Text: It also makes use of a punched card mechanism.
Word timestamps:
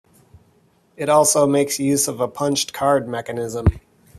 It 0.97 1.09
also 1.09 1.45
makes 1.45 1.77
use 1.77 2.07
of 2.07 2.19
a 2.21 2.27
punched 2.27 2.73
card 2.73 3.07
mechanism. 3.07 3.67